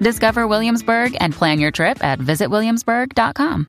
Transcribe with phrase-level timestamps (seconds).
[0.00, 3.66] Discover Williamsburg and plan your trip at visitwilliamsburg.com.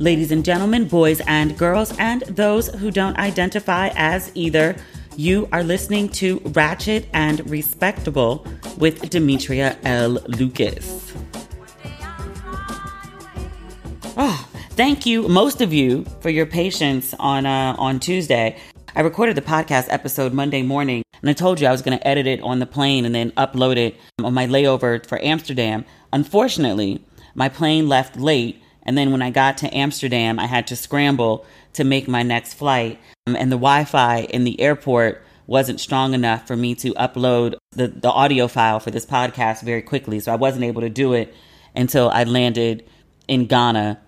[0.00, 4.76] Ladies and gentlemen, boys and girls, and those who don't identify as either,
[5.16, 10.18] you are listening to Ratchet and Respectable with Demetria L.
[10.28, 11.12] Lucas.
[14.16, 18.56] Oh, thank you, most of you, for your patience on uh, on Tuesday.
[18.98, 22.04] I recorded the podcast episode Monday morning, and I told you I was going to
[22.04, 23.94] edit it on the plane and then upload it
[24.24, 25.84] on my layover for Amsterdam.
[26.12, 30.74] Unfortunately, my plane left late, and then when I got to Amsterdam, I had to
[30.74, 32.98] scramble to make my next flight.
[33.28, 37.54] Um, and the Wi Fi in the airport wasn't strong enough for me to upload
[37.70, 40.18] the, the audio file for this podcast very quickly.
[40.18, 41.32] So I wasn't able to do it
[41.72, 42.84] until I landed
[43.28, 44.00] in Ghana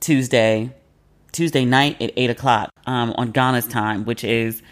[0.00, 0.74] Tuesday,
[1.34, 4.62] Tuesday night at eight o'clock um, on Ghana's time, which is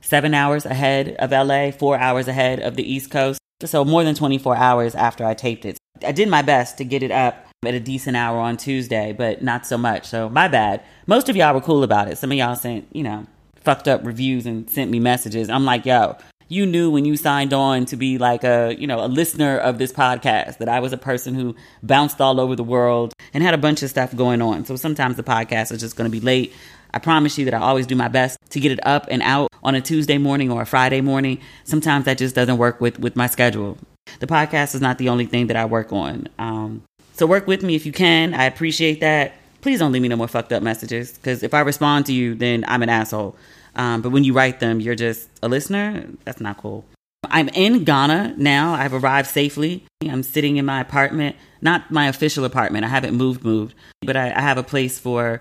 [0.00, 3.40] seven hours ahead of LA, four hours ahead of the East Coast.
[3.64, 5.78] So more than 24 hours after I taped it.
[6.04, 9.42] I did my best to get it up at a decent hour on Tuesday, but
[9.42, 10.06] not so much.
[10.06, 10.82] So my bad.
[11.06, 12.18] Most of y'all were cool about it.
[12.18, 15.48] Some of y'all sent, you know, fucked up reviews and sent me messages.
[15.48, 16.16] I'm like, yo,
[16.52, 19.78] you knew when you signed on to be like a, you know, a listener of
[19.78, 23.54] this podcast that I was a person who bounced all over the world and had
[23.54, 24.66] a bunch of stuff going on.
[24.66, 26.52] So sometimes the podcast is just going to be late.
[26.92, 29.50] I promise you that I always do my best to get it up and out
[29.64, 31.40] on a Tuesday morning or a Friday morning.
[31.64, 33.78] Sometimes that just doesn't work with, with my schedule.
[34.20, 36.28] The podcast is not the only thing that I work on.
[36.38, 36.82] Um,
[37.14, 38.34] so work with me if you can.
[38.34, 39.32] I appreciate that.
[39.62, 42.34] Please don't leave me no more fucked up messages because if I respond to you,
[42.34, 43.36] then I'm an asshole.
[43.74, 46.06] Um, but when you write them, you're just a listener.
[46.24, 46.84] That's not cool.
[47.24, 48.74] I'm in Ghana now.
[48.74, 49.84] I've arrived safely.
[50.02, 52.84] I'm sitting in my apartment, not my official apartment.
[52.84, 55.40] I haven't moved, moved, but I, I have a place for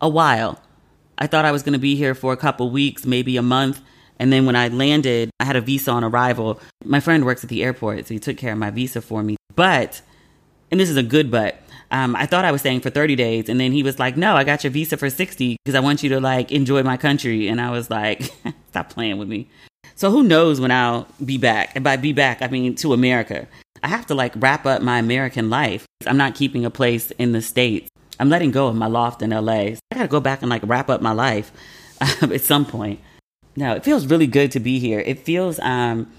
[0.00, 0.60] a while.
[1.18, 3.80] I thought I was going to be here for a couple weeks, maybe a month.
[4.18, 6.60] And then when I landed, I had a visa on arrival.
[6.84, 9.36] My friend works at the airport, so he took care of my visa for me.
[9.54, 10.02] But,
[10.70, 11.60] and this is a good but,
[11.92, 13.48] um, I thought I was staying for 30 days.
[13.48, 16.02] And then he was like, no, I got your visa for 60 because I want
[16.02, 17.48] you to like enjoy my country.
[17.48, 18.22] And I was like,
[18.70, 19.48] stop playing with me.
[19.94, 21.72] So who knows when I'll be back?
[21.76, 23.46] And by be back, I mean to America.
[23.82, 25.84] I have to like wrap up my American life.
[26.06, 27.90] I'm not keeping a place in the States.
[28.18, 29.52] I'm letting go of my loft in LA.
[29.52, 31.52] I gotta go back and like wrap up my life
[32.00, 33.00] at some point.
[33.54, 35.00] No, it feels really good to be here.
[35.00, 36.10] It feels um,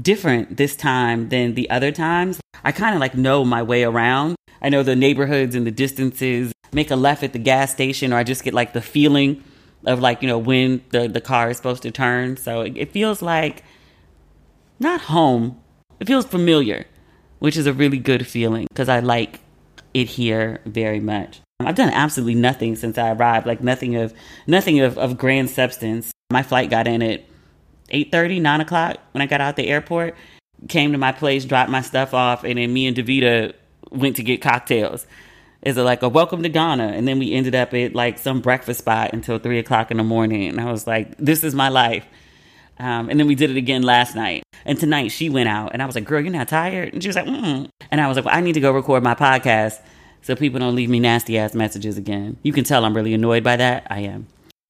[0.00, 2.40] different this time than the other times.
[2.64, 4.36] I kind of like know my way around.
[4.60, 6.52] I know the neighborhoods and the distances.
[6.72, 9.42] Make a left at the gas station, or I just get like the feeling
[9.86, 12.36] of like you know when the the car is supposed to turn.
[12.36, 13.64] So it, it feels like
[14.78, 15.60] not home.
[16.00, 16.86] It feels familiar,
[17.38, 19.40] which is a really good feeling because I like
[19.94, 21.40] it here very much.
[21.60, 24.14] I've done absolutely nothing since I arrived, like nothing of
[24.46, 26.12] nothing of, of grand substance.
[26.30, 27.24] My flight got in at
[27.88, 30.14] 8.30, 9 o'clock when I got out the airport,
[30.68, 33.54] came to my place, dropped my stuff off, and then me and Davita
[33.90, 35.06] went to get cocktails.
[35.62, 36.88] is it like a welcome to Ghana?
[36.88, 40.04] And then we ended up at like some breakfast spot until three o'clock in the
[40.04, 40.48] morning.
[40.48, 42.06] And I was like, this is my life.
[42.78, 44.44] Um, and then we did it again last night.
[44.64, 46.92] And tonight she went out and I was like, girl, you're not tired?
[46.92, 47.68] And she was like, mm.
[47.90, 49.80] And I was like, well, I need to go record my podcast
[50.22, 52.36] so people don't leave me nasty ass messages again.
[52.42, 53.86] You can tell I'm really annoyed by that.
[53.90, 54.26] I am.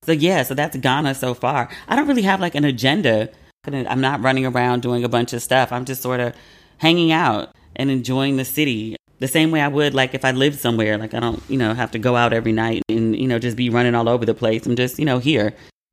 [0.08, 1.69] So yeah, so that's Ghana so far.
[1.87, 3.28] I don't really have like an agenda.
[3.66, 5.70] I'm not running around doing a bunch of stuff.
[5.70, 6.34] I'm just sort of
[6.78, 10.60] hanging out and enjoying the city the same way I would like if I lived
[10.60, 10.96] somewhere.
[10.96, 13.55] Like I don't, you know, have to go out every night and, you know, just
[13.55, 14.64] be running all over the place.
[14.64, 15.52] I'm just, you know, here.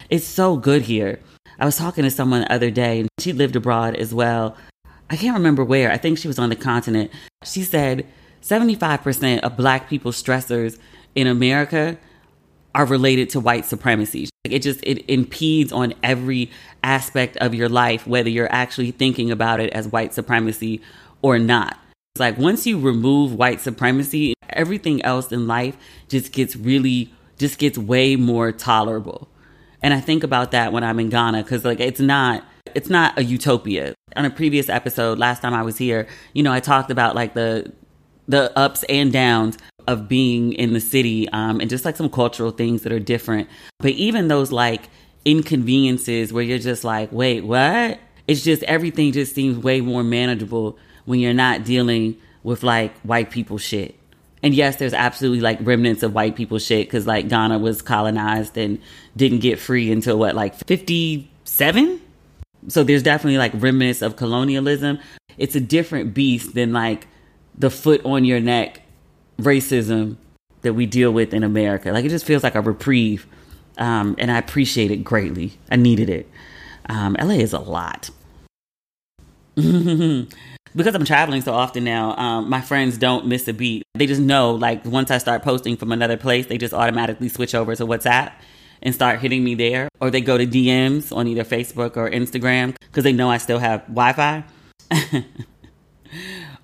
[0.10, 1.20] It's so good here.
[1.60, 4.56] I was talking to someone the other day and she lived abroad as well.
[5.10, 5.92] I can't remember where.
[5.92, 7.12] I think she was on the continent.
[7.44, 8.08] She said
[8.42, 10.80] 75% of black people's stressors
[11.16, 11.98] in America
[12.76, 14.30] are related to white supremacy.
[14.44, 16.52] It just it impedes on every
[16.84, 20.82] aspect of your life whether you're actually thinking about it as white supremacy
[21.22, 21.80] or not.
[22.14, 25.78] It's like once you remove white supremacy, everything else in life
[26.10, 29.30] just gets really just gets way more tolerable.
[29.82, 32.44] And I think about that when I'm in Ghana cuz like it's not
[32.76, 33.96] it's not a utopia.
[34.18, 37.36] On a previous episode last time I was here, you know, I talked about like
[37.36, 37.72] the
[38.28, 39.58] the ups and downs
[39.88, 43.48] of being in the city um, and just like some cultural things that are different.
[43.80, 44.90] But even those like
[45.26, 48.00] inconveniences where you're just like, wait, what?
[48.28, 53.30] It's just everything just seems way more manageable when you're not dealing with like white
[53.30, 53.96] people shit.
[54.42, 58.58] And yes, there's absolutely like remnants of white people shit because like Ghana was colonized
[58.58, 58.80] and
[59.16, 62.02] didn't get free until what, like 57?
[62.68, 65.00] So there's definitely like remnants of colonialism.
[65.38, 67.08] It's a different beast than like
[67.58, 68.82] the foot on your neck
[69.40, 70.18] racism
[70.62, 71.92] that we deal with in America.
[71.92, 73.28] Like it just feels like a reprieve.
[73.78, 75.54] Um, and I appreciate it greatly.
[75.70, 76.30] I needed it.
[76.90, 78.10] Um, LA is a lot.
[79.56, 83.84] because I'm traveling so often now, um, my friends don't miss a beat.
[83.94, 87.56] They just know, like, once I start posting from another place, they just automatically switch
[87.56, 88.34] over to WhatsApp
[88.82, 89.88] and start hitting me there.
[90.00, 93.60] Or they go to DMs on either Facebook or Instagram because they know I still
[93.60, 94.44] have Wi Fi.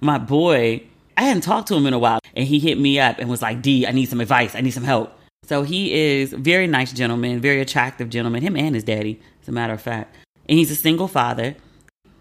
[0.02, 0.84] my boy,
[1.16, 3.42] I hadn't talked to him in a while, and he hit me up and was
[3.42, 4.56] like, D, I need some advice.
[4.56, 5.18] I need some help.
[5.44, 9.52] So he is very nice gentleman, very attractive gentleman, him and his daddy, as a
[9.52, 10.16] matter of fact.
[10.50, 11.56] And he's a single father.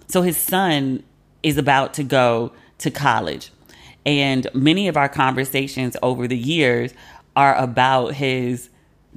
[0.09, 1.03] So his son
[1.43, 3.50] is about to go to college.
[4.05, 6.93] And many of our conversations over the years
[7.37, 8.69] are about his,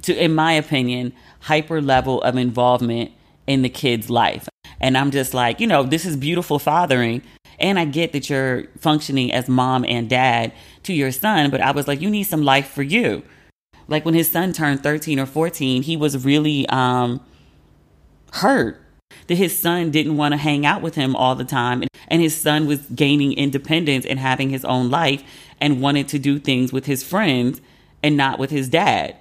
[0.02, 3.10] to, in my opinion, hyper level of involvement
[3.46, 4.48] in the kid's life.
[4.80, 7.22] And I'm just like, you know, this is beautiful fathering,
[7.58, 10.52] and I get that you're functioning as mom and dad
[10.84, 13.22] to your son, but I was like, you need some life for you.
[13.88, 17.20] Like when his son turned 13 or 14, he was really um,
[18.32, 18.80] hurt
[19.26, 21.84] that his son didn't want to hang out with him all the time.
[22.08, 25.22] And his son was gaining independence and having his own life
[25.60, 27.60] and wanted to do things with his friends
[28.02, 29.16] and not with his dad.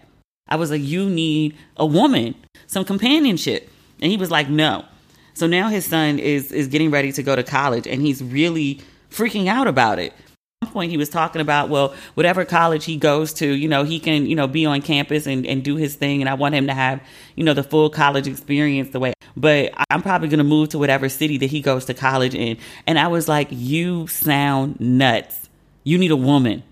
[0.48, 2.36] I was like, you need a woman,
[2.68, 3.70] some companionship.
[4.02, 4.86] And he was like, no.
[5.34, 8.82] So now his son is is getting ready to go to college and he's really
[9.10, 10.14] freaking out about it.
[10.62, 13.84] At one point he was talking about, well, whatever college he goes to, you know,
[13.84, 16.56] he can, you know, be on campus and, and do his thing and I want
[16.56, 17.02] him to have,
[17.36, 21.10] you know, the full college experience the way but I'm probably gonna move to whatever
[21.10, 22.58] city that he goes to college in.
[22.86, 25.50] And I was like, You sound nuts.
[25.84, 26.64] You need a woman.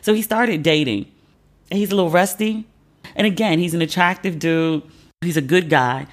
[0.00, 1.06] So he started dating.
[1.70, 2.66] And he's a little rusty.
[3.14, 4.82] And again, he's an attractive dude.
[5.22, 6.06] He's a good guy.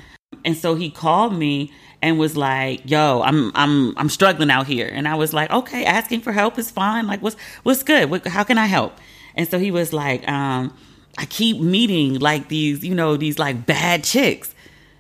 [0.46, 4.88] And so he called me and was like, "Yo, I'm I'm I'm struggling out here."
[4.88, 7.08] And I was like, "Okay, asking for help is fine.
[7.08, 8.10] Like, what's what's good?
[8.10, 8.98] What, how can I help?"
[9.36, 10.74] And so he was like, um,
[11.18, 14.56] "I keep meeting like these, you know, these like bad chicks."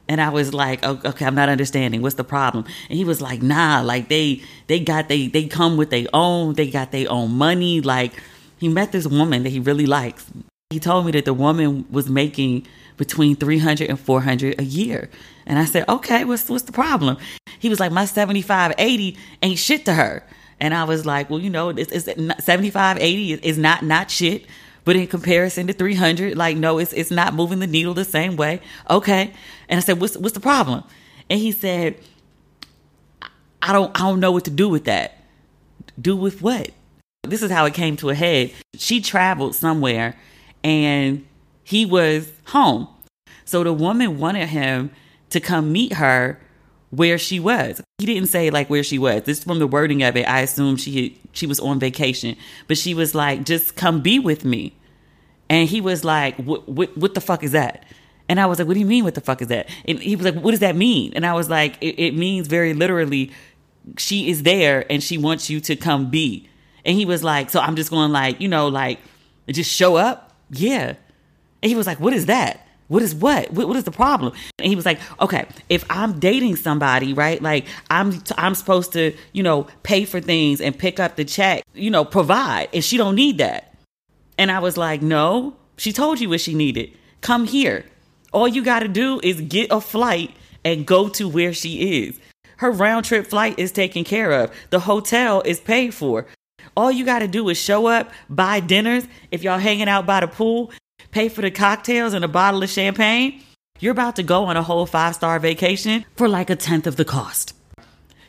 [0.10, 2.01] And I was like, okay, I'm not understanding.
[2.01, 2.65] What's the problem?
[2.89, 6.55] And he was like, nah, like they they got they they come with their own,
[6.55, 7.79] they got their own money.
[7.79, 8.13] Like
[8.58, 10.25] he met this woman that he really likes.
[10.72, 12.65] He told me that the woman was making
[13.00, 15.10] between 300 and 400 a year.
[15.48, 17.18] And I said, okay, what's, what's the problem?
[17.58, 20.22] He was like, my 75, 80 ain't shit to her.
[20.60, 24.46] And I was like, well, you know, it's, it's 75, 80 is not, not shit.
[24.84, 28.36] But in comparison to 300, like, no, it's, it's not moving the needle the same
[28.36, 28.60] way.
[28.89, 29.32] Okay.
[29.70, 30.84] And I said, what's, what's the problem?
[31.29, 31.96] And he said,
[33.62, 35.24] I don't, I don't know what to do with that.
[36.00, 36.72] Do with what?
[37.24, 38.51] This is how it came to a head.
[38.75, 40.18] She traveled somewhere
[40.63, 41.25] and
[41.69, 42.88] he was home.
[43.45, 44.89] So the woman wanted him
[45.29, 46.39] to come meet her
[46.89, 47.79] where she was.
[47.99, 49.21] He didn't say like where she was.
[49.23, 50.27] This is from the wording of it.
[50.27, 52.35] I assume she she was on vacation,
[52.67, 54.73] but she was like, "Just come be with me."
[55.47, 57.85] And he was like, "What what, the fuck is that?"
[58.27, 59.03] And I was like, "What do you mean?
[59.03, 61.33] What the fuck is that?" And he was like, "What does that mean?" And I
[61.33, 63.31] was like, "It, it means very literally,
[63.97, 66.49] she is there and she wants you to come be."
[66.83, 68.97] And he was like, "So I'm just going like, you know, like."
[69.51, 70.35] Just show up?
[70.51, 70.93] Yeah.
[71.61, 72.65] And he was like, What is that?
[72.89, 73.51] What is what?
[73.51, 73.67] what?
[73.67, 74.33] What is the problem?
[74.57, 77.39] And he was like, okay, if I'm dating somebody, right?
[77.39, 81.63] Like I'm I'm supposed to, you know, pay for things and pick up the check,
[81.75, 83.75] you know, provide, and she don't need that.
[84.39, 86.91] And I was like, no, she told you what she needed.
[87.21, 87.85] Come here.
[88.33, 90.35] All you got to do is get a flight
[90.65, 92.19] and go to where she is.
[92.57, 94.51] Her round trip flight is taken care of.
[94.71, 96.25] The hotel is paid for.
[96.75, 99.05] All you got to do is show up, buy dinners.
[99.31, 100.71] If y'all hanging out by the pool,
[101.12, 103.41] pay for the cocktails and a bottle of champagne,
[103.79, 106.96] you're about to go on a whole five star vacation for like a tenth of
[106.96, 107.53] the cost.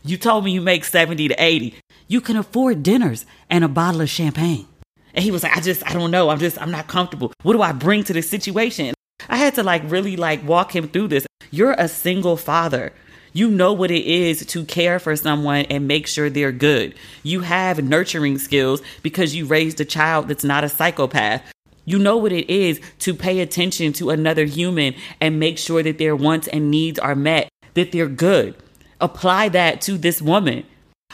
[0.03, 1.75] You told me you make 70 to 80.
[2.09, 4.67] You can afford dinners and a bottle of champagne.
[5.13, 6.31] And he was like, I just, I don't know.
[6.31, 7.33] I'm just, I'm not comfortable.
[7.43, 8.95] What do I bring to this situation?
[9.29, 11.27] I had to like really like walk him through this.
[11.51, 12.93] You're a single father.
[13.33, 16.95] You know what it is to care for someone and make sure they're good.
[17.23, 21.43] You have nurturing skills because you raised a child that's not a psychopath.
[21.91, 25.99] You know what it is to pay attention to another human and make sure that
[25.99, 28.55] their wants and needs are met, that they're good.
[29.01, 30.65] Apply that to this woman.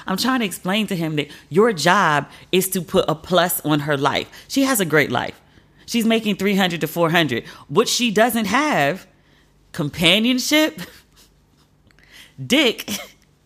[0.06, 3.80] I'm trying to explain to him that your job is to put a plus on
[3.80, 4.28] her life.
[4.48, 5.40] She has a great life.
[5.86, 7.46] She's making 300 to 400.
[7.68, 9.06] What she doesn't have,
[9.72, 10.78] companionship,
[12.46, 12.90] dick,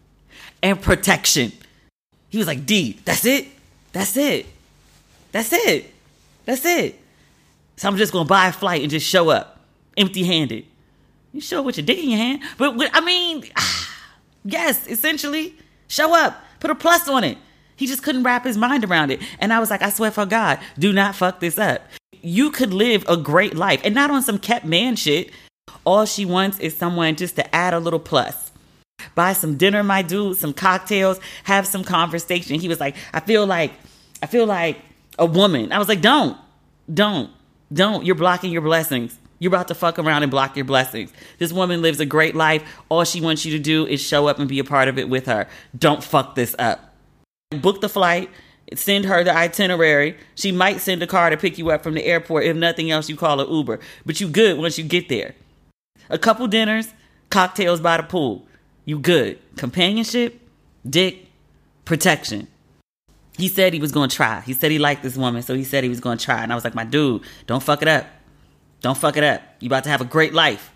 [0.64, 1.52] and protection.
[2.28, 3.46] He was like, D, that's it.
[3.92, 4.46] That's it.
[5.30, 5.94] That's it.
[6.44, 7.00] That's it.
[7.80, 9.58] So I'm just gonna buy a flight and just show up
[9.96, 10.66] empty handed.
[11.32, 12.42] You show with your dick in your hand.
[12.58, 13.44] But, but I mean,
[14.44, 15.54] yes, essentially,
[15.88, 17.38] show up, put a plus on it.
[17.76, 19.22] He just couldn't wrap his mind around it.
[19.38, 21.80] And I was like, I swear for God, do not fuck this up.
[22.20, 25.30] You could live a great life and not on some kept man shit.
[25.86, 28.52] All she wants is someone just to add a little plus.
[29.14, 32.60] Buy some dinner, my dude, some cocktails, have some conversation.
[32.60, 33.72] He was like, I feel like,
[34.22, 34.76] I feel like
[35.18, 35.72] a woman.
[35.72, 36.36] I was like, don't,
[36.92, 37.30] don't.
[37.72, 38.04] Don't.
[38.04, 39.18] You're blocking your blessings.
[39.38, 41.12] You're about to fuck around and block your blessings.
[41.38, 42.62] This woman lives a great life.
[42.88, 45.08] All she wants you to do is show up and be a part of it
[45.08, 45.48] with her.
[45.76, 46.94] Don't fuck this up.
[47.50, 48.30] Book the flight,
[48.74, 50.16] send her the itinerary.
[50.34, 52.44] She might send a car to pick you up from the airport.
[52.44, 53.80] If nothing else, you call an Uber.
[54.04, 55.34] But you good once you get there.
[56.10, 56.92] A couple dinners,
[57.30, 58.46] cocktails by the pool.
[58.84, 59.38] You good.
[59.56, 60.40] Companionship,
[60.88, 61.26] dick,
[61.84, 62.46] protection
[63.40, 64.40] he said he was going to try.
[64.40, 66.42] He said he liked this woman, so he said he was going to try.
[66.42, 68.06] And I was like, my dude, don't fuck it up.
[68.80, 69.42] Don't fuck it up.
[69.60, 70.72] You about to have a great life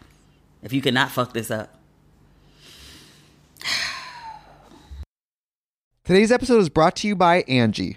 [0.63, 1.79] if you cannot fuck this up.
[6.05, 7.97] Today's episode is brought to you by Angi.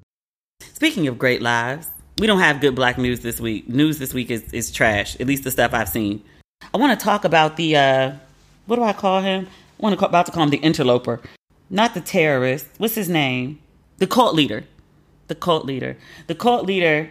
[0.73, 1.87] Speaking of great lives,
[2.17, 3.67] we don't have good black news this week.
[3.67, 6.23] News this week is, is trash, at least the stuff I've seen.
[6.73, 8.11] I want to talk about the, uh,
[8.65, 9.47] what do I call him?
[9.47, 11.21] I want to about to call him the interloper
[11.71, 12.67] not the terrorist.
[12.77, 13.59] What's his name?
[13.97, 14.65] The cult leader.
[15.27, 15.97] The cult leader.
[16.27, 17.09] The cult leader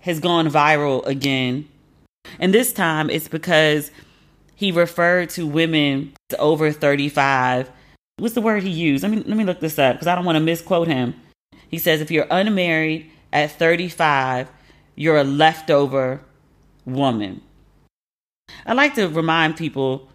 [0.00, 1.68] has gone viral again.
[2.38, 3.90] And this time it's because
[4.54, 7.70] he referred to women over 35.
[8.18, 9.02] What's the word he used?
[9.02, 11.14] Let me let me look this up because I don't want to misquote him.
[11.70, 14.50] He says if you're unmarried at 35,
[14.96, 16.20] you're a leftover
[16.84, 17.42] woman.
[18.66, 20.08] I like to remind people,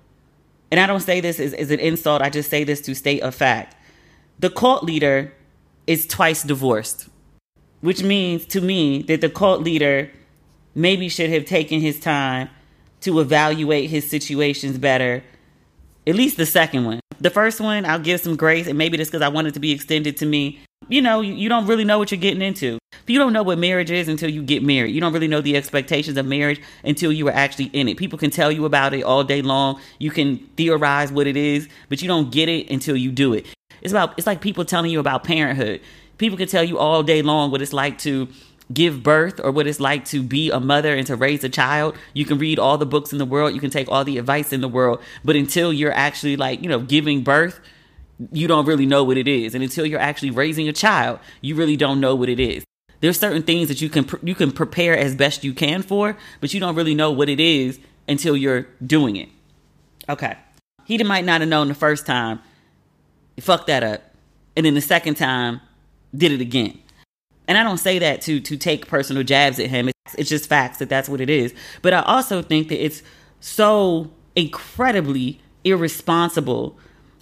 [0.69, 3.21] and I don't say this as, as an insult, I just say this to state
[3.21, 3.75] a fact.
[4.39, 5.33] The cult leader
[5.87, 7.07] is twice divorced,
[7.79, 10.11] which means to me that the cult leader
[10.75, 12.49] maybe should have taken his time
[13.01, 15.23] to evaluate his situations better.
[16.05, 16.99] At least the second one.
[17.19, 19.59] The first one, I'll give some grace, and maybe just because I want it to
[19.59, 20.59] be extended to me.
[20.87, 22.77] You know, you, you don't really know what you're getting into.
[23.07, 24.93] You don't know what marriage is until you get married.
[24.93, 27.97] You don't really know the expectations of marriage until you are actually in it.
[27.97, 29.79] People can tell you about it all day long.
[29.99, 33.45] You can theorize what it is, but you don't get it until you do it.
[33.81, 35.81] It's about it's like people telling you about parenthood.
[36.17, 38.27] People can tell you all day long what it's like to
[38.73, 41.95] give birth or what it's like to be a mother and to raise a child.
[42.13, 44.51] You can read all the books in the world, you can take all the advice
[44.51, 47.59] in the world, but until you're actually like, you know, giving birth,
[48.31, 49.55] you don't really know what it is.
[49.55, 52.63] And until you're actually raising a child, you really don't know what it is.
[53.01, 56.53] There's certain things that you can you can prepare as best you can for, but
[56.53, 59.29] you don't really know what it is until you're doing it.
[60.07, 60.37] Okay.
[60.85, 62.39] He might not have known the first time.
[63.39, 64.01] Fucked that up.
[64.55, 65.59] And then the second time,
[66.15, 66.79] did it again.
[67.47, 69.89] And I don't say that to to take personal jabs at him.
[69.89, 71.53] It's, it's just facts that that's what it is.
[71.81, 73.03] But I also think that it's
[73.39, 76.77] so incredibly irresponsible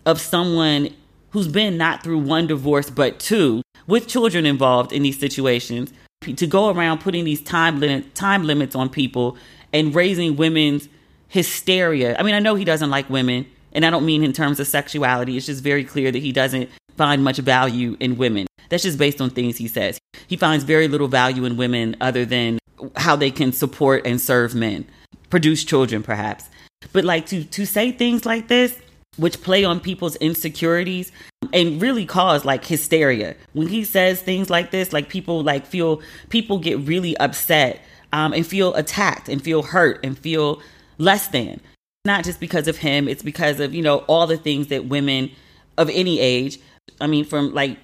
[0.06, 0.90] of someone
[1.32, 5.92] who's been not through one divorce but two with children involved in these situations
[6.32, 9.38] to go around putting these time limit time limits on people
[9.74, 10.88] and raising women's
[11.28, 12.16] hysteria.
[12.18, 14.68] I mean, I know he doesn't like women, and I don't mean in terms of
[14.68, 15.36] sexuality.
[15.36, 18.46] It's just very clear that he doesn't find much value in women.
[18.70, 20.00] That's just based on things he says.
[20.28, 22.60] He finds very little value in women other than
[22.96, 24.86] how they can support and serve men,
[25.30, 26.50] produce children perhaps.
[26.92, 28.78] But like to to say things like this
[29.17, 31.12] which play on people's insecurities
[31.52, 33.36] and really cause like hysteria.
[33.54, 38.34] When he says things like this, like people like feel people get really upset um,
[38.34, 40.62] and feel attacked and feel hurt and feel
[40.97, 41.60] less than.
[42.06, 45.32] Not just because of him, it's because of, you know, all the things that women
[45.78, 46.60] of any age,
[46.99, 47.78] I mean, from like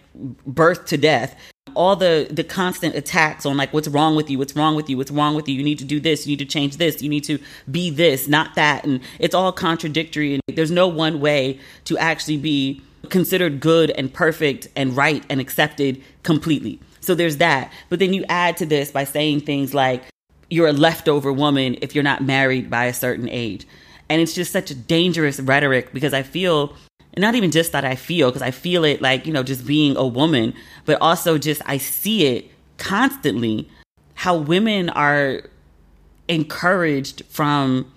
[0.46, 1.36] birth to death,
[1.76, 4.98] all the the constant attacks on like what's wrong with you what's wrong with you
[4.98, 7.10] what's wrong with you you need to do this you need to change this you
[7.10, 8.86] need to be this not that.
[8.86, 14.14] And it's all contradictory and there's no one way to actually be considered good and
[14.14, 16.80] perfect and right and accepted completely.
[17.02, 17.72] So there's that.
[17.90, 20.04] But then you add to this by saying things like
[20.50, 23.66] you're a leftover woman if you're not married by a certain age.
[24.10, 26.76] And it's just such a dangerous rhetoric because i feel
[27.14, 29.66] and not even just that I feel, because I feel it like, you know, just
[29.66, 30.54] being a woman,
[30.86, 33.70] but also just I see it constantly
[34.16, 35.44] how women are
[36.28, 37.92] encouraged from,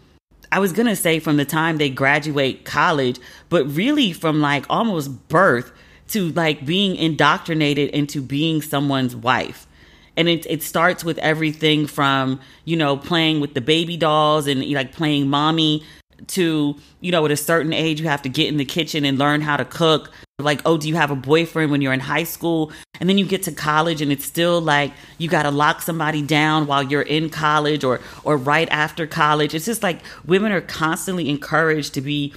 [0.51, 4.65] I was going to say from the time they graduate college, but really from like
[4.71, 5.73] almost birth
[6.09, 9.67] to like being indoctrinated into being someone's wife.
[10.15, 14.63] And it it starts with everything from you know playing with the baby dolls and
[14.73, 15.83] like playing mommy
[16.29, 19.19] to, you know, at a certain age, you have to get in the kitchen and
[19.19, 20.11] learn how to cook.
[20.39, 22.73] Like, oh, do you have a boyfriend when you're in high school?
[23.01, 26.23] And then you get to college and it's still like you got to lock somebody
[26.23, 29.55] down while you're in college or, or right after college.
[29.55, 32.35] It's just like women are constantly encouraged to be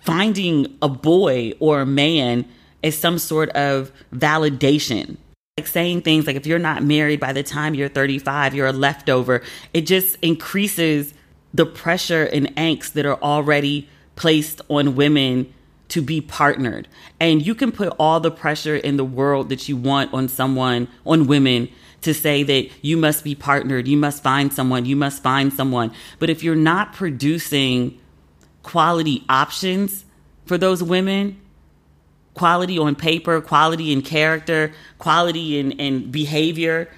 [0.00, 2.46] finding a boy or a man
[2.82, 5.16] as some sort of validation
[5.58, 8.72] like saying things like if you're not married by the time you're 35 you're a
[8.72, 9.42] leftover
[9.74, 11.12] it just increases
[11.52, 15.52] the pressure and angst that are already placed on women
[15.88, 16.86] to be partnered.
[17.18, 20.88] And you can put all the pressure in the world that you want on someone,
[21.06, 21.68] on women,
[22.02, 25.92] to say that you must be partnered, you must find someone, you must find someone.
[26.18, 27.98] But if you're not producing
[28.62, 30.04] quality options
[30.46, 31.40] for those women,
[32.34, 36.88] quality on paper, quality in character, quality in, in behavior,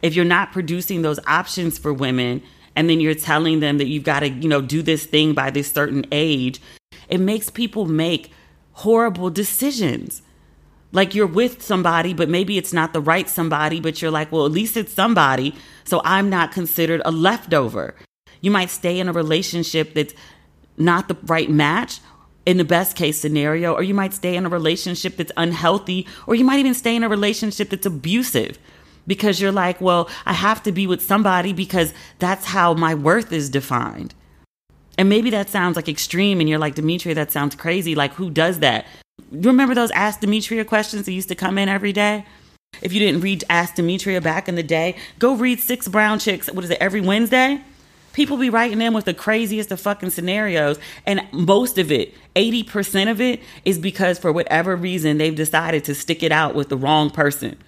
[0.00, 2.42] if you're not producing those options for women,
[2.76, 5.50] and then you're telling them that you've got to, you know, do this thing by
[5.50, 6.60] this certain age,
[7.08, 8.30] it makes people make
[8.72, 10.20] horrible decisions.
[10.92, 14.44] Like you're with somebody, but maybe it's not the right somebody, but you're like, well,
[14.44, 17.96] at least it's somebody, so I'm not considered a leftover.
[18.42, 20.14] You might stay in a relationship that's
[20.76, 22.00] not the right match
[22.44, 26.34] in the best case scenario, or you might stay in a relationship that's unhealthy, or
[26.34, 28.58] you might even stay in a relationship that's abusive
[29.06, 33.32] because you're like, well, I have to be with somebody because that's how my worth
[33.32, 34.14] is defined.
[34.98, 37.94] And maybe that sounds like extreme, and you're like, Demetria, that sounds crazy.
[37.94, 38.86] Like, who does that?
[39.30, 42.24] You remember those Ask Demetria questions that used to come in every day?
[42.82, 46.50] If you didn't read Ask Demetria back in the day, go read Six Brown Chicks.
[46.50, 47.60] What is it, every Wednesday?
[48.12, 50.78] People be writing in with the craziest of fucking scenarios.
[51.04, 55.94] And most of it, 80% of it, is because for whatever reason they've decided to
[55.94, 57.58] stick it out with the wrong person.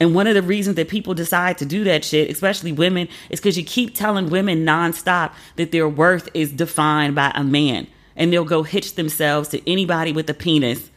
[0.00, 3.40] And one of the reasons that people decide to do that shit, especially women, is
[3.40, 7.86] because you keep telling women nonstop that their worth is defined by a man.
[8.14, 10.90] And they'll go hitch themselves to anybody with a penis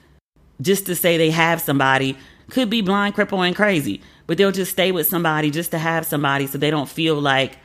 [0.61, 2.17] just to say they have somebody.
[2.49, 4.01] Could be blind, cripple, and crazy.
[4.27, 7.57] But they'll just stay with somebody just to have somebody so they don't feel like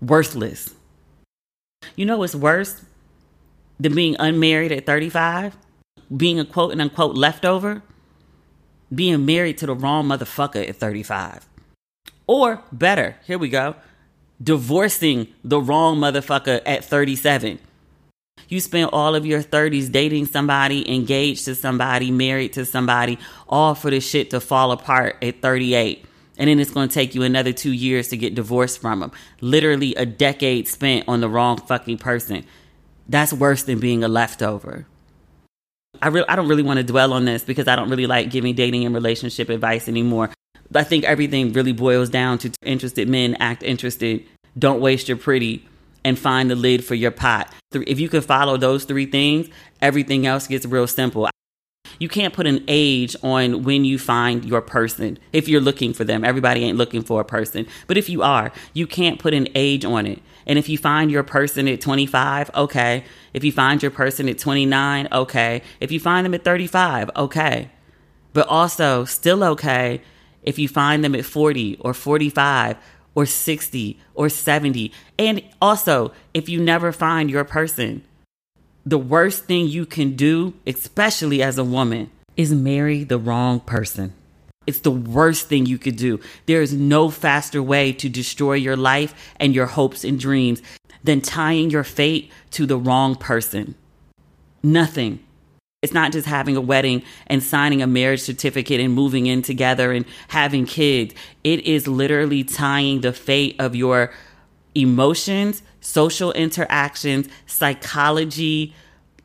[0.00, 0.74] worthless.
[1.96, 2.82] You know what's worse
[3.80, 5.56] than being unmarried at 35?
[6.14, 7.82] Being a quote and unquote leftover?
[8.94, 11.46] Being married to the wrong motherfucker at 35.
[12.26, 13.74] Or better, here we go,
[14.42, 17.58] divorcing the wrong motherfucker at 37.
[18.48, 23.74] You spent all of your 30s dating somebody, engaged to somebody, married to somebody, all
[23.74, 26.04] for this shit to fall apart at 38.
[26.38, 29.12] And then it's going to take you another two years to get divorced from them.
[29.40, 32.44] Literally a decade spent on the wrong fucking person.
[33.08, 34.86] That's worse than being a leftover.
[36.02, 38.30] I really I don't really want to dwell on this because I don't really like
[38.30, 40.30] giving dating and relationship advice anymore.
[40.70, 44.24] But I think everything really boils down to interested men act interested.
[44.58, 45.66] Don't waste your pretty
[46.04, 47.52] and find the lid for your pot.
[47.72, 49.48] If you can follow those three things,
[49.80, 51.28] everything else gets real simple.
[51.98, 56.04] You can't put an age on when you find your person if you're looking for
[56.04, 56.24] them.
[56.24, 57.66] Everybody ain't looking for a person.
[57.86, 60.22] But if you are, you can't put an age on it.
[60.48, 63.04] And if you find your person at 25, okay.
[63.34, 65.62] If you find your person at 29, okay.
[65.78, 67.70] If you find them at 35, okay.
[68.32, 70.00] But also, still okay
[70.42, 72.78] if you find them at 40 or 45
[73.14, 74.92] or 60 or 70.
[75.18, 78.02] And also, if you never find your person,
[78.86, 84.14] the worst thing you can do, especially as a woman, is marry the wrong person.
[84.68, 86.20] It's the worst thing you could do.
[86.44, 90.60] There is no faster way to destroy your life and your hopes and dreams
[91.02, 93.76] than tying your fate to the wrong person.
[94.62, 95.20] Nothing.
[95.80, 99.90] It's not just having a wedding and signing a marriage certificate and moving in together
[99.90, 101.14] and having kids.
[101.42, 104.12] It is literally tying the fate of your
[104.74, 108.74] emotions, social interactions, psychology,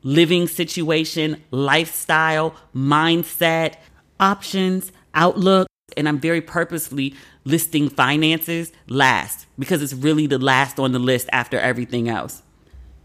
[0.03, 3.75] living situation, lifestyle, mindset,
[4.21, 5.67] options, outlook.
[5.95, 7.13] And I'm very purposefully
[7.45, 12.41] listing finances last because it's really the last on the list after everything else.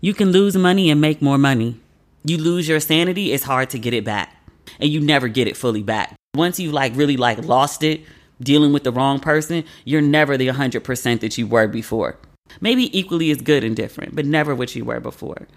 [0.00, 1.80] You can lose money and make more money.
[2.24, 4.36] You lose your sanity, it's hard to get it back.
[4.78, 6.14] And you never get it fully back.
[6.34, 8.02] Once you've like really like lost it,
[8.40, 12.16] dealing with the wrong person, you're never the 100% that you were before.
[12.60, 15.48] Maybe equally as good and different, but never what you were before.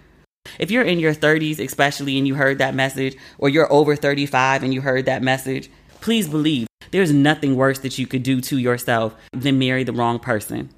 [0.58, 4.62] If you're in your 30s, especially, and you heard that message, or you're over 35
[4.62, 5.70] and you heard that message,
[6.02, 10.18] please believe there's nothing worse that you could do to yourself than marry the wrong
[10.18, 10.68] person.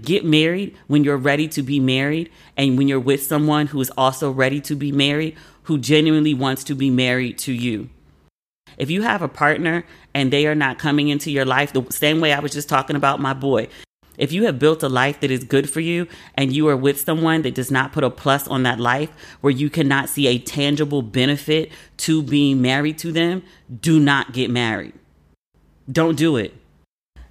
[0.00, 3.90] Get married when you're ready to be married, and when you're with someone who is
[3.98, 7.90] also ready to be married, who genuinely wants to be married to you.
[8.78, 12.20] If you have a partner and they are not coming into your life the same
[12.20, 13.68] way I was just talking about my boy,
[14.18, 17.00] if you have built a life that is good for you and you are with
[17.00, 20.38] someone that does not put a plus on that life, where you cannot see a
[20.38, 23.42] tangible benefit to being married to them,
[23.80, 24.92] do not get married.
[25.90, 26.54] Don't do it.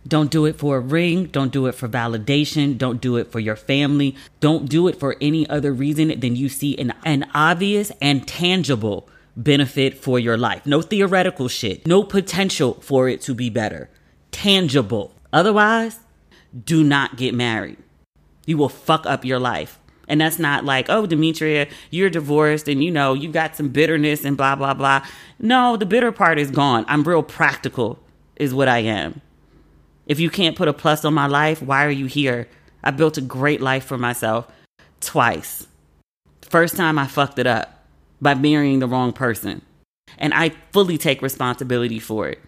[0.07, 1.25] Don't do it for a ring.
[1.25, 2.77] Don't do it for validation.
[2.77, 4.15] Don't do it for your family.
[4.39, 9.09] Don't do it for any other reason than you see an, an obvious and tangible
[9.35, 10.65] benefit for your life.
[10.65, 11.85] No theoretical shit.
[11.85, 13.89] No potential for it to be better.
[14.31, 15.13] Tangible.
[15.33, 15.99] Otherwise,
[16.65, 17.77] do not get married.
[18.45, 19.79] You will fuck up your life.
[20.07, 24.23] And that's not like, oh, Demetria, you're divorced and you know, you got some bitterness
[24.23, 25.05] and blah, blah, blah.
[25.39, 26.85] No, the bitter part is gone.
[26.87, 27.99] I'm real practical,
[28.37, 29.21] is what I am.
[30.05, 32.47] If you can't put a plus on my life, why are you here?
[32.83, 34.47] I built a great life for myself
[35.01, 35.67] twice.
[36.41, 37.85] First time I fucked it up
[38.21, 39.61] by marrying the wrong person.
[40.17, 42.39] And I fully take responsibility for it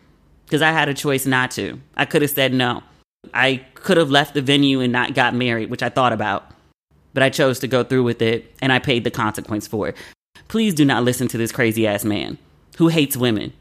[0.45, 1.79] because I had a choice not to.
[1.95, 2.83] I could have said no.
[3.33, 6.51] I could have left the venue and not got married, which I thought about,
[7.13, 9.97] but I chose to go through with it and I paid the consequence for it.
[10.47, 12.37] Please do not listen to this crazy ass man
[12.77, 13.53] who hates women.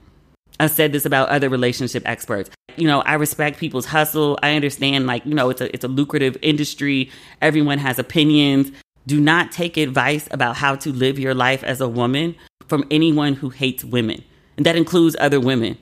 [0.61, 2.51] I've said this about other relationship experts.
[2.77, 4.39] You know, I respect people's hustle.
[4.43, 7.11] I understand, like, you know, it's a, it's a lucrative industry.
[7.41, 8.73] Everyone has opinions.
[9.07, 12.35] Do not take advice about how to live your life as a woman
[12.67, 14.25] from anyone who hates women.
[14.57, 15.79] And that includes other women.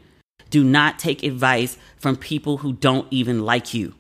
[0.51, 3.95] Do not take advice from people who don't even like you.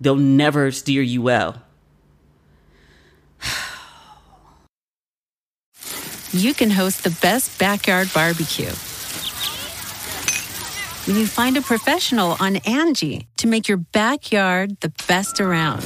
[0.00, 1.62] They'll never steer you well.
[6.32, 8.72] you can host the best backyard barbecue.
[11.06, 15.82] when you find a professional on Angi to make your backyard the best around.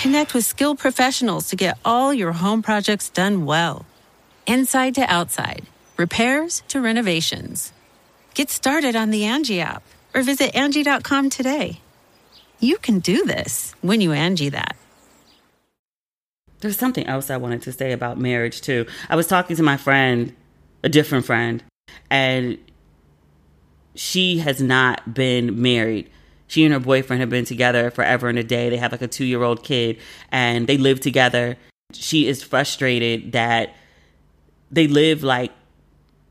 [0.00, 3.84] Connect with skilled professionals to get all your home projects done well.
[4.50, 5.62] Inside to outside,
[5.96, 7.72] repairs to renovations.
[8.34, 11.80] Get started on the Angi app or visit Angi.com today.
[12.58, 14.74] You can do this when you Angi that.
[16.58, 18.86] There's something else I wanted to say about marriage too.
[19.08, 20.34] I was talking to my friend,
[20.82, 21.62] a different friend,
[22.10, 22.58] and
[23.94, 26.10] she has not been married.
[26.48, 28.68] She and her boyfriend have been together forever and a day.
[28.68, 29.98] They have like a two year old kid
[30.32, 31.56] and they live together.
[31.92, 33.76] She is frustrated that
[34.70, 35.52] they live like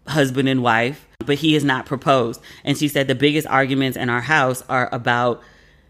[0.08, 2.42] husband and wife, but he has not proposed.
[2.64, 5.42] And she said the biggest arguments in our house are about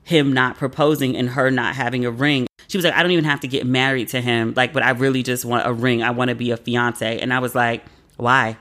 [0.04, 2.48] him not proposing and her not having a ring.
[2.68, 4.54] She was like, I don't even have to get married to him.
[4.56, 6.04] Like, but I really just want a ring.
[6.04, 7.20] I want to be a fiance.
[7.20, 7.84] And I was like,
[8.18, 8.58] why?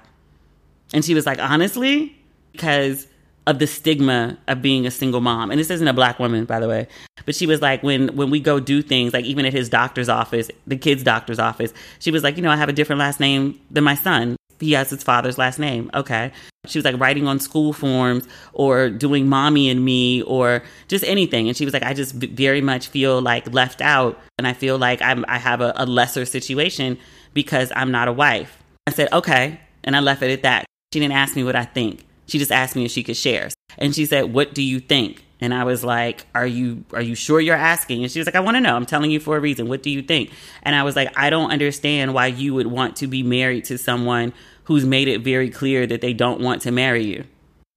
[0.92, 2.16] And she was like, honestly,
[2.52, 3.06] because
[3.48, 5.50] of the stigma of being a single mom.
[5.50, 6.86] And this isn't a black woman, by the way.
[7.24, 10.10] But she was like, when when we go do things, like even at his doctor's
[10.10, 13.20] office, the kid's doctor's office, she was like, you know, I have a different last
[13.20, 14.36] name than my son.
[14.60, 15.90] He has his father's last name.
[15.94, 16.30] Okay.
[16.66, 21.48] She was like writing on school forms or doing mommy and me or just anything.
[21.48, 24.20] And she was like, I just very much feel like left out.
[24.36, 26.98] And I feel like I'm, I have a, a lesser situation
[27.32, 28.62] because I'm not a wife.
[28.86, 29.60] I said, okay.
[29.84, 30.66] And I left it at that.
[30.92, 32.04] She didn't ask me what I think.
[32.28, 33.48] She just asked me if she could share.
[33.78, 37.14] And she said, "What do you think?" And I was like, "Are you are you
[37.14, 38.76] sure you're asking?" And she was like, "I want to know.
[38.76, 39.68] I'm telling you for a reason.
[39.68, 40.30] What do you think?"
[40.62, 43.78] And I was like, "I don't understand why you would want to be married to
[43.78, 44.32] someone
[44.64, 47.24] who's made it very clear that they don't want to marry you.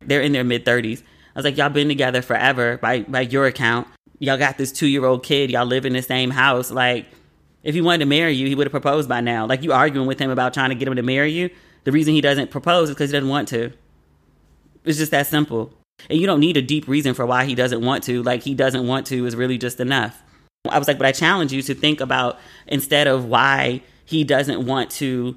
[0.05, 1.01] They're in their mid 30s."
[1.35, 3.87] I was like, "Y'all been together forever by by your account.
[4.19, 5.49] Y'all got this 2-year-old kid.
[5.49, 6.71] Y'all live in the same house.
[6.71, 7.05] Like
[7.63, 9.45] if he wanted to marry you, he would have proposed by now.
[9.45, 11.49] Like you arguing with him about trying to get him to marry you.
[11.83, 13.71] The reason he doesn't propose is because he doesn't want to.
[14.83, 15.73] It's just that simple.
[16.09, 18.23] And you don't need a deep reason for why he doesn't want to.
[18.23, 20.21] Like he doesn't want to is really just enough.
[20.69, 24.65] I was like, but I challenge you to think about instead of why he doesn't
[24.65, 25.35] want to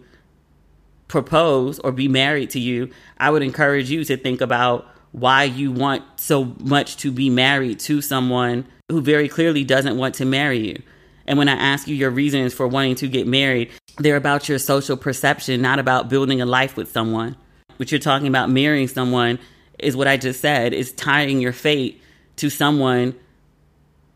[1.08, 5.70] propose or be married to you, I would encourage you to think about why you
[5.70, 10.58] want so much to be married to someone who very clearly doesn't want to marry
[10.58, 10.82] you.
[11.26, 14.58] And when I ask you your reasons for wanting to get married, they're about your
[14.58, 17.36] social perception, not about building a life with someone
[17.76, 19.38] what you're talking about marrying someone
[19.78, 22.00] is what I just said is tying your fate
[22.36, 23.14] to someone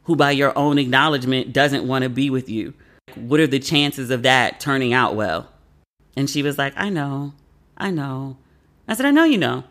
[0.05, 2.75] who by your own acknowledgement doesn't want to be with you.
[3.15, 5.49] What are the chances of that turning out well?
[6.17, 7.35] And she was like, I know.
[7.77, 8.37] I know.
[8.87, 9.65] I said, I know you know.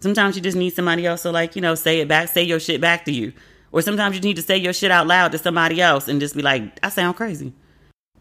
[0.00, 2.60] Sometimes you just need somebody else to like, you know, say it back, say your
[2.60, 3.32] shit back to you.
[3.72, 6.34] Or sometimes you need to say your shit out loud to somebody else and just
[6.34, 7.52] be like, I sound crazy.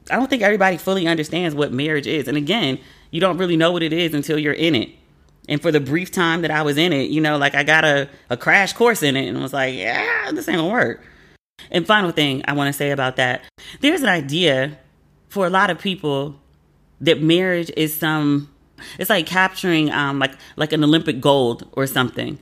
[0.09, 2.27] I don't think everybody fully understands what marriage is.
[2.27, 2.79] And again,
[3.11, 4.89] you don't really know what it is until you're in it.
[5.49, 7.83] And for the brief time that I was in it, you know, like I got
[7.83, 11.03] a, a crash course in it and was like, yeah, this ain't gonna work.
[11.71, 13.41] And final thing I wanna say about that
[13.81, 14.77] there's an idea
[15.27, 16.39] for a lot of people
[17.01, 18.53] that marriage is some,
[18.99, 22.37] it's like capturing um, like, like an Olympic gold or something.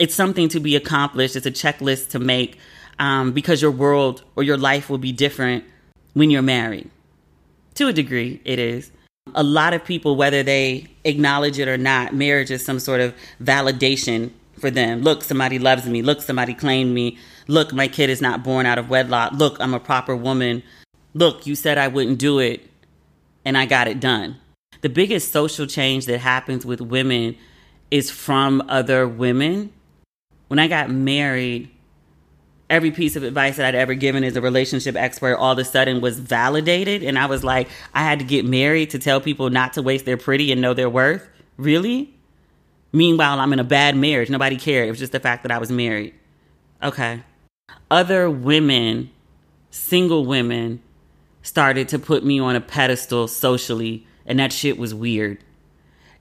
[0.00, 2.58] It's something to be accomplished, it's a checklist to make
[2.98, 5.64] um, because your world or your life will be different
[6.14, 6.90] when you're married.
[7.74, 8.90] To a degree, it is
[9.34, 13.14] a lot of people, whether they acknowledge it or not, marriage is some sort of
[13.42, 15.00] validation for them.
[15.02, 16.02] Look, somebody loves me.
[16.02, 17.18] Look, somebody claimed me.
[17.48, 19.32] Look, my kid is not born out of wedlock.
[19.32, 20.62] Look, I'm a proper woman.
[21.14, 22.68] Look, you said I wouldn't do it,
[23.44, 24.36] and I got it done.
[24.82, 27.36] The biggest social change that happens with women
[27.90, 29.72] is from other women.
[30.48, 31.70] When I got married,
[32.70, 35.64] every piece of advice that I'd ever given as a relationship expert all of a
[35.64, 37.02] sudden was validated.
[37.02, 40.04] And I was like, I had to get married to tell people not to waste
[40.04, 41.28] their pretty and know their worth.
[41.56, 42.14] Really?
[42.92, 44.30] Meanwhile, I'm in a bad marriage.
[44.30, 44.88] Nobody cared.
[44.88, 46.14] It was just the fact that I was married.
[46.82, 47.22] Okay.
[47.90, 49.10] Other women,
[49.70, 50.80] single women,
[51.42, 55.38] started to put me on a pedestal socially, and that shit was weird.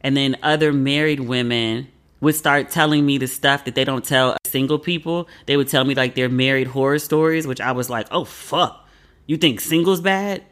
[0.02, 1.90] And then other married women
[2.22, 5.28] would start telling me the stuff that they don't tell single people.
[5.46, 8.88] They would tell me like their married horror stories, which I was like, oh fuck.
[9.26, 10.44] You think singles bad?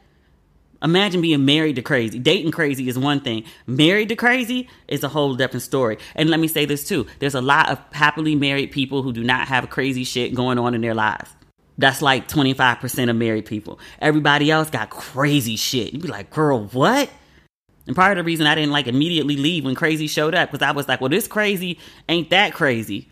[0.80, 2.20] Imagine being married to crazy.
[2.20, 3.42] Dating crazy is one thing.
[3.66, 5.98] Married to crazy is a whole different story.
[6.14, 7.06] And let me say this too.
[7.18, 10.74] There's a lot of happily married people who do not have crazy shit going on
[10.74, 11.30] in their lives.
[11.78, 13.80] That's like 25% of married people.
[14.00, 15.92] Everybody else got crazy shit.
[15.92, 17.10] You'd be like, girl, what?
[17.88, 20.64] And part of the reason I didn't like immediately leave when crazy showed up, because
[20.64, 23.08] I was like, well, this crazy ain't that crazy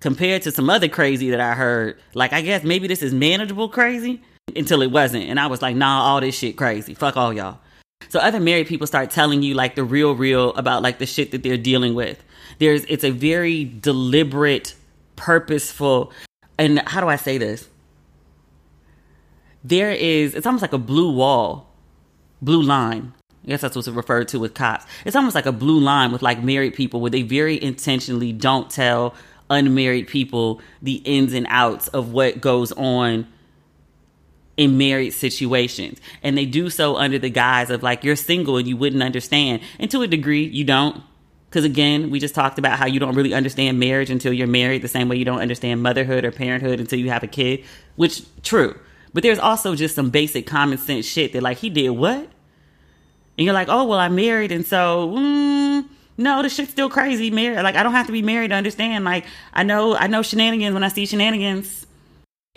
[0.00, 2.00] compared to some other crazy that I heard.
[2.14, 4.22] Like, I guess maybe this is manageable crazy
[4.56, 5.24] until it wasn't.
[5.24, 6.94] And I was like, nah, all this shit crazy.
[6.94, 7.58] Fuck all y'all.
[8.08, 11.30] So other married people start telling you like the real real about like the shit
[11.32, 12.24] that they're dealing with.
[12.58, 14.74] There's it's a very deliberate,
[15.16, 16.12] purposeful
[16.58, 17.68] and how do I say this?
[19.62, 21.70] There is it's almost like a blue wall,
[22.40, 23.12] blue line.
[23.46, 24.86] I guess that's what's referred to with cops.
[25.04, 28.68] It's almost like a blue line with like married people where they very intentionally don't
[28.68, 29.14] tell
[29.48, 33.26] unmarried people the ins and outs of what goes on
[34.56, 36.00] in married situations.
[36.24, 39.62] And they do so under the guise of like, you're single and you wouldn't understand.
[39.78, 41.02] And to a degree, you don't.
[41.48, 44.82] Because again, we just talked about how you don't really understand marriage until you're married,
[44.82, 48.22] the same way you don't understand motherhood or parenthood until you have a kid, which
[48.42, 48.76] true.
[49.14, 52.28] But there's also just some basic common sense shit that like he did what?
[53.38, 57.30] And you're like, oh well, I'm married, and so mm, no, the shit's still crazy.
[57.30, 59.04] Married, like I don't have to be married to understand.
[59.04, 61.86] Like I know, I know shenanigans when I see shenanigans.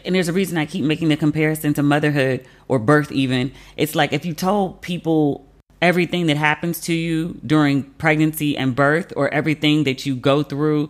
[0.06, 3.52] And there's a reason I keep making the comparison to motherhood or birth, even.
[3.76, 5.46] It's like if you told people
[5.82, 10.90] everything that happens to you during pregnancy and birth, or everything that you go through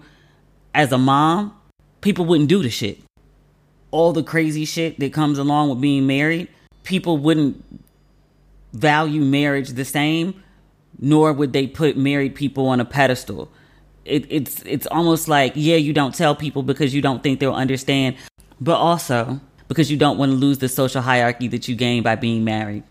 [0.73, 1.56] as a mom,
[2.02, 2.99] people wouldn't do the shit.
[3.91, 6.47] All the crazy shit that comes along with being married,
[6.84, 7.63] people wouldn't
[8.73, 10.41] value marriage the same,
[10.99, 13.51] nor would they put married people on a pedestal.
[14.05, 17.53] It, it's it's almost like yeah, you don't tell people because you don't think they'll
[17.53, 18.15] understand
[18.62, 22.15] but also because you don't want to lose the social hierarchy that you gain by
[22.15, 22.84] being married.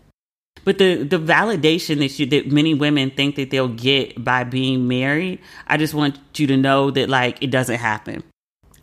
[0.65, 4.87] But the the validation that you that many women think that they'll get by being
[4.87, 8.23] married, I just want you to know that like it doesn't happen.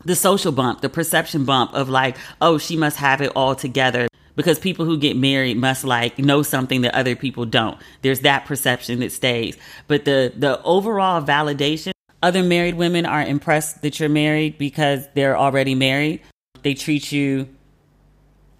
[0.04, 4.08] The social bump, the perception bump of like, oh, she must have it all together
[4.36, 7.78] because people who get married must like know something that other people don't.
[8.02, 9.56] There's that perception that stays.
[9.88, 15.36] But the the overall validation, other married women are impressed that you're married because they're
[15.36, 16.20] already married
[16.66, 17.48] they treat you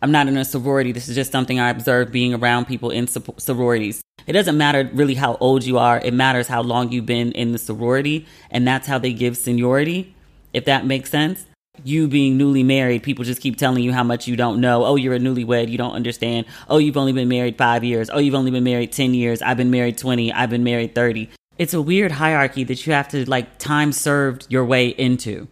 [0.03, 0.93] I'm not in a sorority.
[0.93, 4.03] This is just something I observe being around people in sororities.
[4.27, 5.99] It doesn't matter really how old you are.
[5.99, 8.27] It matters how long you've been in the sorority.
[8.51, 10.15] And that's how they give seniority,
[10.53, 11.47] if that makes sense.
[11.85, 14.85] You being newly married, people just keep telling you how much you don't know.
[14.85, 15.69] Oh, you're a newlywed.
[15.69, 16.47] You don't understand.
[16.69, 18.11] Oh, you've only been married five years.
[18.13, 19.43] Oh, you've only been married 10 years.
[19.43, 20.33] I've been married 20.
[20.33, 21.31] I've been married 30.
[21.59, 25.49] It's a weird hierarchy that you have to like time served your way into.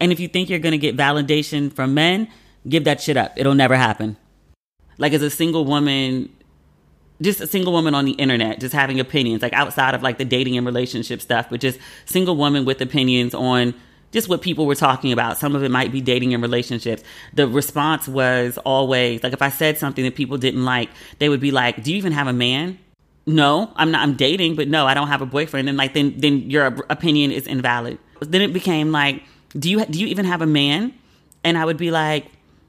[0.00, 2.28] And if you think you're going to get validation from men,
[2.68, 3.32] give that shit up.
[3.36, 4.16] It'll never happen.
[4.98, 6.28] Like as a single woman,
[7.22, 10.24] just a single woman on the internet, just having opinions, like outside of like the
[10.24, 13.74] dating and relationship stuff, but just single woman with opinions on
[14.12, 15.38] just what people were talking about.
[15.38, 17.02] Some of it might be dating and relationships.
[17.34, 21.40] The response was always like if I said something that people didn't like, they would
[21.40, 22.78] be like, "Do you even have a man?"
[23.26, 24.02] No, I'm not.
[24.02, 25.68] I'm dating, but no, I don't have a boyfriend.
[25.68, 27.98] And like then, then your opinion is invalid.
[28.20, 29.22] Then it became like
[29.56, 30.94] do you do you even have a man?
[31.44, 32.26] And I would be like,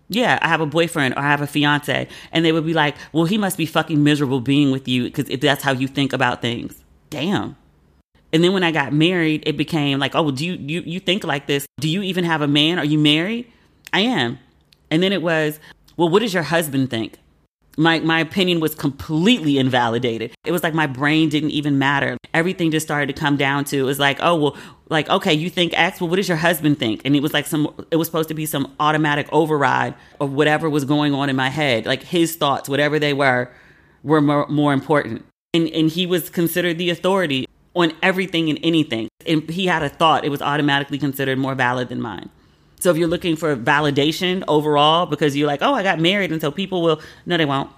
[0.10, 2.08] yeah, I have a boyfriend or I have a fiance.
[2.32, 5.26] And they would be like, well, he must be fucking miserable being with you because
[5.40, 6.84] that's how you think about things.
[7.10, 7.56] Damn.
[8.32, 11.24] And then when I got married, it became like, oh, do you, you, you think
[11.24, 11.66] like this?
[11.80, 12.78] Do you even have a man?
[12.78, 13.52] Are you married?
[13.92, 14.38] I am.
[14.92, 15.60] And then it was,
[15.98, 17.18] well, what does your husband think?
[17.80, 20.34] my my opinion was completely invalidated.
[20.44, 22.18] It was like my brain didn't even matter.
[22.34, 24.58] Everything just started to come down to it was like, oh well,
[24.90, 27.02] like okay, you think X, well, what does your husband think?
[27.06, 30.70] And it was like some, it was supposed to be some automatic override of whatever
[30.70, 33.50] was going on in my head, like his thoughts, whatever they were,
[34.04, 35.26] were more, more important.
[35.54, 39.08] And and he was considered the authority on everything and anything.
[39.26, 42.30] And he had a thought, it was automatically considered more valid than mine.
[42.80, 46.42] So if you're looking for validation overall because you're like, oh, I got married, and
[46.42, 47.70] so people will, no, they won't.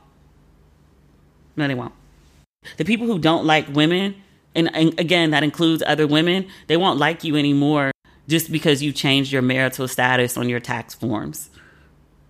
[1.56, 1.94] No, they won't.
[2.78, 4.16] The people who don't like women,
[4.54, 7.92] and, and again, that includes other women, they won't like you anymore
[8.28, 11.51] just because you changed your marital status on your tax forms.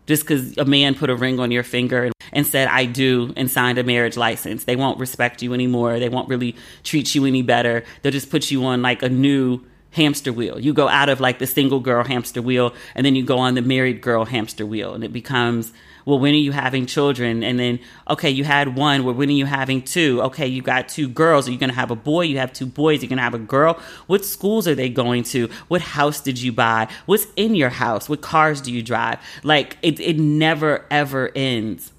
[0.07, 3.33] Just because a man put a ring on your finger and, and said, I do,
[3.37, 4.63] and signed a marriage license.
[4.63, 5.99] They won't respect you anymore.
[5.99, 7.83] They won't really treat you any better.
[8.01, 9.61] They'll just put you on like a new
[9.91, 10.59] hamster wheel.
[10.59, 13.55] You go out of like the single girl hamster wheel and then you go on
[13.55, 15.73] the married girl hamster wheel and it becomes
[16.05, 17.43] well when are you having children?
[17.43, 19.03] And then okay you had one.
[19.03, 20.21] Well when are you having two?
[20.23, 21.47] Okay you got two girls.
[21.47, 22.23] Are you going to have a boy?
[22.23, 23.01] You have two boys.
[23.01, 23.79] You're going to have a girl.
[24.07, 25.49] What schools are they going to?
[25.67, 26.87] What house did you buy?
[27.05, 28.09] What's in your house?
[28.09, 29.19] What cars do you drive?
[29.43, 31.91] Like it, it never ever ends.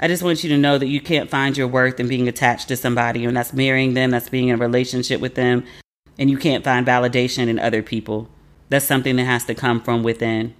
[0.00, 2.68] I just want you to know that you can't find your worth in being attached
[2.68, 5.64] to somebody, and that's marrying them, that's being in a relationship with them,
[6.18, 8.28] and you can't find validation in other people.
[8.68, 10.54] That's something that has to come from within.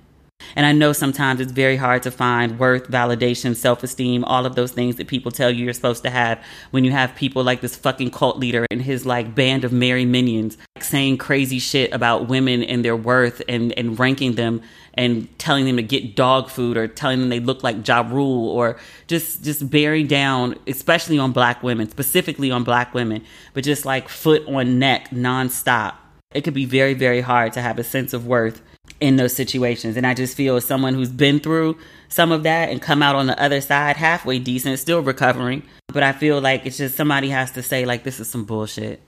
[0.58, 4.56] And I know sometimes it's very hard to find worth, validation, self esteem, all of
[4.56, 7.60] those things that people tell you you're supposed to have when you have people like
[7.60, 12.28] this fucking cult leader and his like band of merry minions saying crazy shit about
[12.28, 14.60] women and their worth and, and ranking them
[14.94, 18.48] and telling them to get dog food or telling them they look like Ja Rule
[18.48, 23.24] or just just bearing down, especially on black women, specifically on black women,
[23.54, 25.94] but just like foot on neck nonstop.
[26.34, 28.60] It could be very, very hard to have a sense of worth
[29.00, 29.96] in those situations.
[29.96, 31.78] And I just feel as someone who's been through
[32.08, 35.62] some of that and come out on the other side halfway decent, still recovering.
[35.88, 39.00] But I feel like it's just somebody has to say, like, this is some bullshit.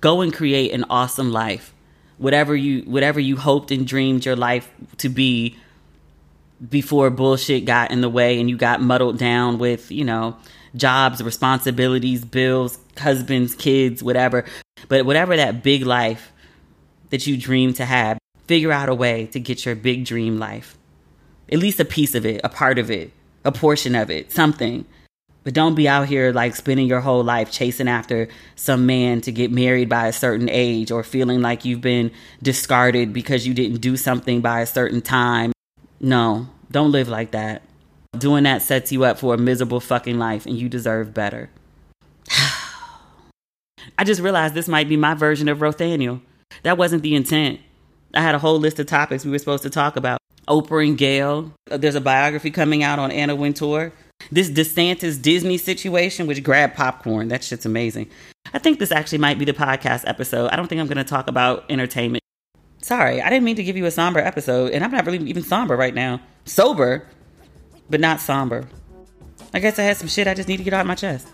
[0.00, 1.74] Go and create an awesome life.
[2.18, 5.56] Whatever you whatever you hoped and dreamed your life to be
[6.68, 10.36] before bullshit got in the way and you got muddled down with, you know,
[10.76, 14.44] jobs, responsibilities, bills, husbands, kids, whatever.
[14.88, 16.32] But whatever that big life
[17.10, 18.18] that you dream to have,
[18.52, 20.76] figure out a way to get your big dream life.
[21.50, 23.10] At least a piece of it, a part of it,
[23.46, 24.84] a portion of it, something.
[25.42, 29.32] But don't be out here like spending your whole life chasing after some man to
[29.32, 32.10] get married by a certain age or feeling like you've been
[32.42, 35.52] discarded because you didn't do something by a certain time.
[35.98, 37.62] No, don't live like that.
[38.18, 41.48] Doing that sets you up for a miserable fucking life and you deserve better.
[43.96, 46.20] I just realized this might be my version of Rothaniel.
[46.64, 47.60] That wasn't the intent.
[48.14, 50.18] I had a whole list of topics we were supposed to talk about.
[50.48, 51.52] Oprah and Gayle.
[51.70, 53.92] Uh, there's a biography coming out on Anna Wintour.
[54.30, 57.28] This DeSantis Disney situation, which grabbed popcorn.
[57.28, 58.10] That shit's amazing.
[58.52, 60.50] I think this actually might be the podcast episode.
[60.50, 62.22] I don't think I'm going to talk about entertainment.
[62.82, 65.42] Sorry, I didn't mean to give you a somber episode, and I'm not really even
[65.42, 66.20] somber right now.
[66.44, 67.06] Sober,
[67.88, 68.68] but not somber.
[69.54, 71.28] I guess I had some shit I just need to get out of my chest.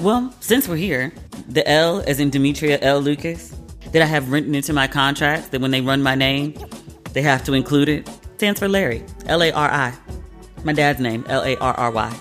[0.00, 1.12] Well, since we're here,
[1.48, 3.00] the L as in Demetria L.
[3.00, 3.54] Lucas,
[3.92, 6.54] that I have written into my contract that when they run my name,
[7.12, 9.04] they have to include it, stands for Lari.
[9.26, 9.94] L A R I.
[10.64, 12.20] My dad's name, L A R R Y.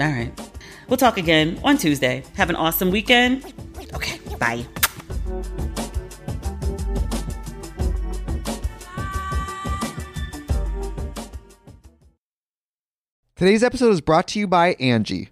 [0.00, 0.32] All right.
[0.88, 2.24] We'll talk again on Tuesday.
[2.34, 3.52] Have an awesome weekend.
[3.94, 4.64] Okay, bye.
[13.36, 15.31] Today's episode is brought to you by Angi.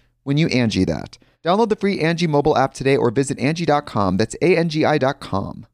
[0.23, 1.17] when you Angi that.
[1.43, 4.17] Download the free Angi mobile app today or visit Angi.com.
[4.17, 5.65] That's A-N-G-I dot com.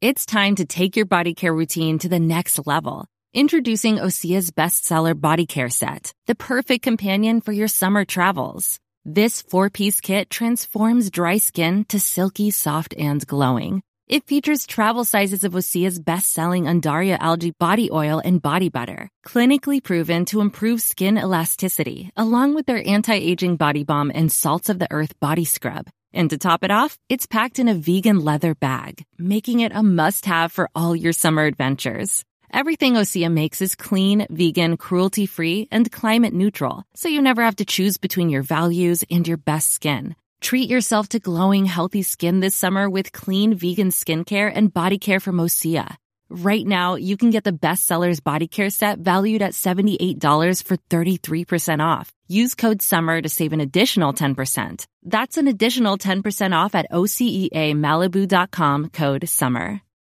[0.00, 3.06] It's time to take your body care routine to the next level.
[3.34, 8.80] Introducing Osea's bestseller body care set, the perfect companion for your summer travels.
[9.04, 13.82] This four-piece kit transforms dry skin to silky, soft, and glowing.
[14.10, 19.80] It features travel sizes of Osea's best-selling Undaria algae body oil and body butter, clinically
[19.80, 24.88] proven to improve skin elasticity, along with their anti-aging body balm and salts of the
[24.90, 25.88] earth body scrub.
[26.12, 29.80] And to top it off, it's packed in a vegan leather bag, making it a
[29.80, 32.24] must-have for all your summer adventures.
[32.52, 37.64] Everything Osea makes is clean, vegan, cruelty-free, and climate neutral, so you never have to
[37.64, 40.16] choose between your values and your best skin.
[40.40, 45.20] Treat yourself to glowing, healthy skin this summer with clean vegan skincare and body care
[45.20, 45.96] from Osea.
[46.30, 51.84] Right now, you can get the bestsellers body care set valued at $78 for 33%
[51.84, 52.10] off.
[52.28, 54.86] Use code SUMMER to save an additional 10%.
[55.02, 59.82] That's an additional 10% off at OseaMalibu.com code SUMMER.